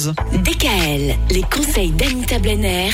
pause. 0.00 0.14
DKL, 0.32 1.16
les 1.30 1.42
conseils 1.42 1.90
d'Anita 1.90 2.38
Blenner, 2.38 2.90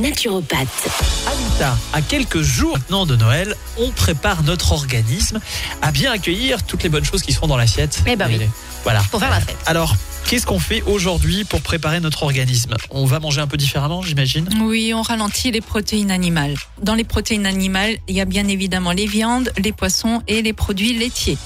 naturopathe. 0.00 0.88
Anita, 1.26 1.76
à 1.92 2.02
quelques 2.02 2.42
jours 2.42 2.74
maintenant 2.74 3.06
de 3.06 3.16
Noël, 3.16 3.56
on 3.78 3.90
prépare 3.90 4.42
notre 4.42 4.72
organisme 4.72 5.40
à 5.82 5.90
bien 5.90 6.12
accueillir 6.12 6.62
toutes 6.62 6.82
les 6.82 6.88
bonnes 6.88 7.04
choses 7.04 7.22
qui 7.22 7.32
seront 7.32 7.46
dans 7.46 7.56
l'assiette. 7.56 8.02
Eh 8.06 8.16
ben 8.16 8.28
oui. 8.28 8.46
Voilà. 8.82 9.02
Pour 9.10 9.20
faire 9.20 9.30
la 9.30 9.40
fête. 9.40 9.58
Alors, 9.66 9.94
qu'est-ce 10.26 10.46
qu'on 10.46 10.58
fait 10.58 10.82
aujourd'hui 10.82 11.44
pour 11.44 11.60
préparer 11.60 12.00
notre 12.00 12.22
organisme? 12.22 12.74
On 12.90 13.04
va 13.04 13.20
manger 13.20 13.42
un 13.42 13.46
peu 13.46 13.58
différemment, 13.58 14.00
j'imagine? 14.00 14.48
Oui, 14.62 14.92
on 14.94 15.02
ralentit 15.02 15.50
les 15.50 15.60
protéines 15.60 16.10
animales. 16.10 16.54
Dans 16.82 16.94
les 16.94 17.04
protéines 17.04 17.44
animales, 17.44 17.98
il 18.08 18.14
y 18.14 18.22
a 18.22 18.24
bien 18.24 18.48
évidemment 18.48 18.92
les 18.92 19.06
viandes, 19.06 19.52
les 19.58 19.72
poissons 19.72 20.22
et 20.28 20.40
les 20.40 20.54
produits 20.54 20.94
laitiers. 20.98 21.36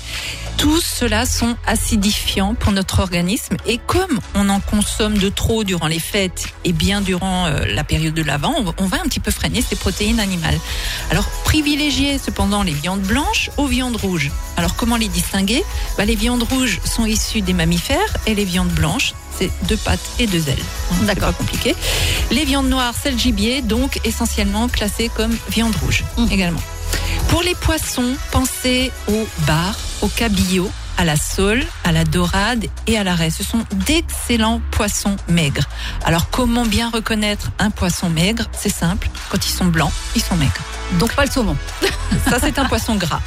Tous 0.57 0.80
ceux-là 0.80 1.27
sont 1.27 1.57
acidifiants 1.66 2.54
pour 2.54 2.73
notre 2.73 3.00
organisme 3.00 3.57
et 3.66 3.79
comme 3.79 4.21
on 4.34 4.48
en 4.48 4.61
consomme 4.61 5.18
de 5.18 5.29
trop 5.29 5.62
durant 5.64 5.86
les 5.89 5.98
fêtes 5.98 6.46
et 6.64 6.73
bien 6.73 7.00
durant 7.00 7.46
euh, 7.46 7.64
la 7.67 7.85
période 7.85 8.14
de 8.14 8.22
l'Avent, 8.22 8.54
on, 8.79 8.86
va 8.86 8.96
un 8.99 9.04
petit 9.04 9.21
peu 9.21 9.30
freiner 9.30 9.63
ces 9.63 9.77
protéines 9.77 10.21
animales. 10.21 10.58
Alors 11.11 11.27
privilégiez 11.44 12.18
cependant 12.18 12.63
les 12.63 12.72
viandes 12.72 13.03
blanches 13.03 13.50
aux 13.57 13.67
viandes 13.67 13.96
rouges. 13.96 14.30
Alors 14.57 14.75
comment 14.77 14.96
les 14.96 15.08
distinguer? 15.08 15.63
Bah, 15.99 16.04
Les 16.04 16.17
viandes 16.17 16.44
rouges 16.44 16.80
sont 16.85 17.05
issues 17.05 17.43
des 17.43 17.52
mammifères 17.52 18.16
et 18.27 18.35
les 18.35 18.44
viandes 18.44 18.71
blanches 18.71 19.13
c'est 19.36 19.50
deux 19.68 19.77
pattes 19.77 20.11
et 20.21 20.27
deux 20.29 20.49
ailes. 20.49 20.63
Hein, 20.93 21.05
D'accord. 21.07 21.36
compliqué. 21.36 21.75
Les 22.30 22.44
viandes 22.44 22.68
noires, 22.68 22.94
c'est 23.00 23.11
le 23.11 23.18
gibier, 23.18 23.63
donc 23.63 23.99
essentiellement 24.05 24.68
classées 24.68 25.11
comme 25.14 25.36
viande 25.50 25.75
rouge 25.82 26.05
Mhm. 26.16 26.29
également. 26.30 26.61
Pour 27.29 27.43
les 27.43 27.57
poissons, 27.57 28.14
pensez 28.30 28.93
au 29.08 29.27
bar, 29.46 29.75
au 30.03 30.08
cabillaud, 30.08 30.71
à 30.96 31.04
la 31.04 31.16
sole, 31.16 31.64
à 31.84 31.93
la 31.93 32.05
dorade 32.05 32.66
et 32.86 32.98
à 32.98 33.05
la 33.05 33.14
raie. 33.14 33.30
Ce 33.30 33.44
sont 33.44 33.64
d'excellents 33.86 34.61
poissons 34.70 35.16
maigres. 35.28 35.69
Alors 36.05 36.30
comment 36.30 36.66
bien 36.66 36.91
reconnaître 36.91 37.50
un 37.58 37.70
poisson 37.70 38.11
maigre? 38.11 38.44
C'est 38.52 38.69
simple, 38.69 39.08
quand 39.30 39.44
ils 39.46 39.52
sont 39.52 39.66
blancs, 39.66 39.92
ils 40.14 40.22
sont 40.22 40.36
maigres. 40.36 40.62
Donc 40.98 41.12
pas 41.14 41.25
le 41.25 41.31
saumon. 41.31 41.56
Ça 42.28 42.39
c'est 42.41 42.59
un 42.59 42.64
poisson 42.67 42.95
gras. 42.95 43.20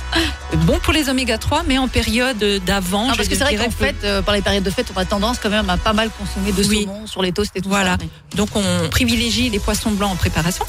Bon 0.65 0.79
pour 0.81 0.93
les 0.93 1.09
oméga 1.09 1.37
3 1.37 1.63
mais 1.67 1.77
en 1.77 1.87
période 1.87 2.37
d'avant, 2.65 3.07
Non, 3.07 3.11
je 3.11 3.17
parce 3.17 3.27
que 3.29 3.35
c'est 3.35 3.43
vrai 3.43 3.55
qu'en 3.55 3.65
que- 3.65 3.71
fait, 3.71 3.95
euh, 4.03 4.21
par 4.21 4.33
les 4.33 4.41
périodes 4.41 4.63
de 4.63 4.69
fête, 4.69 4.87
on 4.95 4.99
a 4.99 5.05
tendance 5.05 5.37
quand 5.41 5.49
même 5.49 5.69
à 5.69 5.77
pas 5.77 5.93
mal 5.93 6.09
consommer 6.17 6.51
de 6.53 6.63
Oui. 6.67 6.83
saumon 6.83 7.05
sur 7.05 7.21
les 7.21 7.31
toasts 7.33 7.55
et 7.55 7.61
tout 7.61 7.69
Voilà. 7.69 7.97
ça. 7.99 8.05
Donc 8.35 8.49
on 8.55 8.87
privilégie 8.89 9.49
les 9.49 9.59
poissons 9.59 9.91
blancs 9.91 10.11
en 10.11 10.15
préparation. 10.15 10.65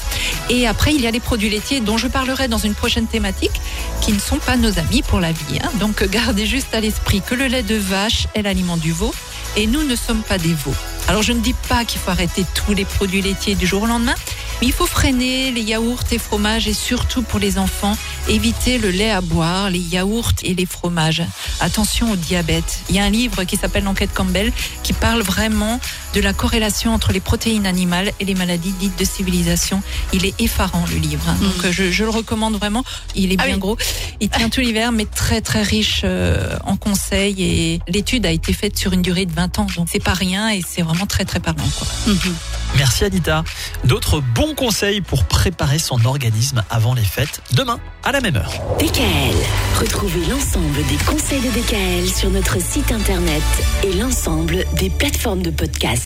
Et 0.49 0.67
après, 0.67 0.93
il 0.93 1.01
y 1.01 1.07
a 1.07 1.11
les 1.11 1.19
produits 1.21 1.49
laitiers 1.49 1.79
dont 1.79 1.97
je 1.97 2.07
parlerai 2.07 2.47
dans 2.47 2.57
une 2.57 2.73
prochaine 2.75 3.07
thématique, 3.07 3.51
qui 4.01 4.11
ne 4.11 4.19
sont 4.19 4.37
pas 4.37 4.57
nos 4.57 4.77
amis 4.79 5.01
pour 5.01 5.19
la 5.19 5.31
vie. 5.31 5.59
hein. 5.63 5.69
Donc 5.79 6.03
gardez 6.09 6.45
juste 6.45 6.73
à 6.73 6.79
l'esprit 6.81 7.21
que 7.21 7.35
le 7.35 7.47
lait 7.47 7.63
de 7.63 7.75
vache 7.75 8.27
est 8.35 8.41
l'aliment 8.41 8.77
du 8.77 8.91
veau 8.91 9.13
et 9.55 9.65
nous 9.67 9.83
ne 9.83 9.95
sommes 9.95 10.21
pas 10.21 10.37
des 10.37 10.53
veaux. 10.53 10.75
Alors 11.07 11.23
je 11.23 11.31
ne 11.31 11.39
dis 11.39 11.55
pas 11.67 11.85
qu'il 11.85 11.99
faut 11.99 12.11
arrêter 12.11 12.45
tous 12.53 12.73
les 12.73 12.85
produits 12.85 13.21
laitiers 13.21 13.55
du 13.55 13.65
jour 13.65 13.83
au 13.83 13.85
lendemain, 13.87 14.13
mais 14.61 14.67
il 14.67 14.73
faut 14.73 14.85
freiner 14.85 15.51
les 15.51 15.61
yaourts 15.61 16.03
et 16.11 16.17
fromages 16.17 16.67
et 16.67 16.73
surtout 16.73 17.21
pour 17.21 17.39
les 17.39 17.57
enfants, 17.57 17.95
éviter 18.27 18.77
le 18.77 18.89
lait 18.89 19.11
à 19.11 19.21
boire, 19.21 19.69
les 19.69 19.79
yaourts 19.79 20.31
et 20.43 20.53
les 20.53 20.65
fromages. 20.65 21.23
Attention 21.59 22.11
au 22.11 22.15
diabète. 22.15 22.79
Il 22.89 22.95
y 22.95 22.99
a 22.99 23.03
un 23.03 23.09
livre 23.09 23.43
qui 23.43 23.57
s'appelle 23.57 23.83
L'enquête 23.83 24.13
Campbell 24.13 24.51
qui 24.83 24.93
parle 24.93 25.21
vraiment 25.21 25.79
de 26.13 26.21
la 26.21 26.33
corrélation 26.33 26.93
entre 26.93 27.11
les 27.13 27.19
protéines 27.19 27.65
animales 27.67 28.11
et 28.19 28.25
les 28.25 28.35
maladies 28.35 28.73
dites 28.79 28.97
de 28.99 29.05
civilisation. 29.05 29.81
Il 30.13 30.25
est 30.25 30.39
effarant 30.41 30.83
le 30.91 30.97
livre, 30.97 31.23
hein. 31.29 31.37
donc 31.41 31.71
je, 31.71 31.91
je 31.91 32.03
le 32.03 32.09
recommande 32.09 32.55
vraiment. 32.57 32.83
Il 33.15 33.31
est 33.31 33.37
Ah 33.39 33.45
bien 33.45 33.55
oui. 33.55 33.59
gros, 33.59 33.77
il 34.19 34.29
tient 34.29 34.49
tout 34.49 34.61
l'hiver, 34.61 34.91
mais 34.91 35.05
très 35.05 35.41
très 35.41 35.61
riche 35.63 36.01
euh, 36.03 36.57
en 36.65 36.75
conseils 36.77 37.35
et 37.43 37.79
l'étude 37.87 38.25
a 38.25 38.31
été 38.31 38.53
faite 38.53 38.77
sur 38.77 38.93
une 38.93 39.01
durée 39.01 39.25
de 39.25 39.33
20 39.33 39.59
ans, 39.59 39.67
donc 39.75 39.87
c'est 39.91 40.03
pas 40.03 40.13
rien 40.13 40.49
et 40.49 40.61
c'est 40.67 40.81
vraiment 40.81 41.05
très 41.05 41.25
très 41.25 41.39
parlant. 41.39 41.63
Quoi. 41.77 41.87
Mhm. 42.07 42.35
Merci 42.77 43.03
Anita. 43.05 43.43
D'autres 43.83 44.19
bons 44.49 44.55
conseils 44.55 45.01
pour 45.01 45.25
préparer 45.25 45.79
son 45.79 46.03
organisme 46.05 46.63
avant 46.69 46.93
les 46.93 47.03
fêtes 47.03 47.41
demain 47.53 47.79
à 48.03 48.11
la 48.11 48.21
même 48.21 48.35
heure. 48.35 48.51
DKL, 48.79 49.35
retrouvez 49.79 50.25
l'ensemble 50.25 50.77
des 50.87 50.97
conseils 51.05 51.41
de 51.41 51.49
DKL 51.49 52.07
sur 52.07 52.29
notre 52.29 52.61
site 52.61 52.91
internet 52.91 53.43
et 53.83 53.93
l'ensemble 53.93 54.65
des 54.73 54.89
plateformes 54.89 55.41
de 55.41 55.51
podcast. 55.51 55.97